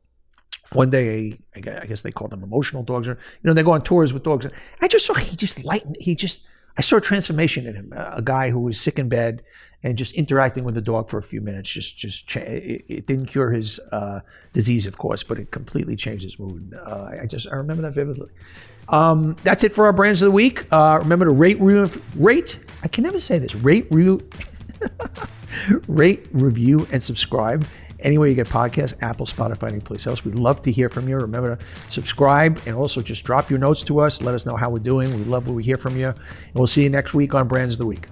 one 0.73 0.89
day, 0.89 1.37
I 1.55 1.59
guess 1.59 2.01
they 2.01 2.11
call 2.11 2.27
them 2.27 2.43
emotional 2.43 2.81
dogs, 2.81 3.07
or, 3.07 3.11
you 3.11 3.47
know, 3.47 3.53
they 3.53 3.63
go 3.63 3.73
on 3.73 3.83
tours 3.83 4.13
with 4.13 4.23
dogs. 4.23 4.47
I 4.81 4.87
just 4.87 5.05
saw 5.05 5.13
he 5.13 5.35
just 5.35 5.63
lightened, 5.63 5.97
he 5.99 6.15
just, 6.15 6.47
I 6.79 6.81
saw 6.81 6.97
transformation 6.97 7.67
in 7.67 7.75
him. 7.75 7.93
A 7.93 8.21
guy 8.21 8.51
who 8.51 8.61
was 8.61 8.79
sick 8.79 8.97
in 8.97 9.09
bed 9.09 9.43
and 9.83 9.97
just 9.97 10.13
interacting 10.13 10.63
with 10.63 10.75
the 10.75 10.81
dog 10.81 11.09
for 11.09 11.17
a 11.17 11.21
few 11.21 11.41
minutes 11.41 11.69
just 11.69 11.97
just 11.97 12.33
it, 12.37 12.85
it 12.87 13.05
didn't 13.05 13.25
cure 13.25 13.51
his 13.51 13.81
uh, 13.91 14.21
disease, 14.53 14.85
of 14.85 14.97
course, 14.97 15.21
but 15.21 15.37
it 15.37 15.51
completely 15.51 15.97
changed 15.97 16.23
his 16.23 16.39
mood. 16.39 16.73
Uh, 16.73 17.09
I 17.21 17.25
just 17.25 17.49
I 17.51 17.55
remember 17.55 17.81
that 17.81 17.91
vividly. 17.91 18.29
Um, 18.87 19.35
that's 19.43 19.65
it 19.65 19.73
for 19.73 19.87
our 19.87 19.91
brands 19.91 20.21
of 20.21 20.27
the 20.27 20.31
week. 20.31 20.71
Uh, 20.71 20.99
remember 21.01 21.25
to 21.25 21.31
rate, 21.31 21.59
re- 21.59 21.89
rate. 22.15 22.59
I 22.81 22.87
can 22.87 23.03
never 23.03 23.19
say 23.19 23.39
this. 23.39 23.55
Rate, 23.55 23.87
re- 23.91 24.21
rate, 25.89 26.27
review, 26.31 26.87
and 26.93 27.03
subscribe. 27.03 27.67
Anywhere 28.01 28.27
you 28.27 28.35
get 28.35 28.47
podcasts, 28.47 29.01
Apple, 29.01 29.25
Spotify, 29.25 29.69
any 29.69 29.79
place 29.79 30.07
else. 30.07 30.23
We'd 30.23 30.35
love 30.35 30.61
to 30.63 30.71
hear 30.71 30.89
from 30.89 31.09
you. 31.09 31.17
Remember 31.17 31.55
to 31.55 31.65
subscribe 31.89 32.61
and 32.65 32.75
also 32.75 33.01
just 33.01 33.25
drop 33.25 33.49
your 33.49 33.59
notes 33.59 33.83
to 33.83 33.99
us. 33.99 34.21
Let 34.21 34.35
us 34.35 34.45
know 34.45 34.55
how 34.55 34.69
we're 34.69 34.79
doing. 34.79 35.15
We 35.17 35.23
love 35.25 35.47
what 35.47 35.55
we 35.55 35.63
hear 35.63 35.77
from 35.77 35.97
you. 35.97 36.07
And 36.07 36.55
we'll 36.55 36.67
see 36.67 36.83
you 36.83 36.89
next 36.89 37.13
week 37.13 37.33
on 37.33 37.47
Brands 37.47 37.73
of 37.73 37.79
the 37.79 37.85
Week. 37.85 38.07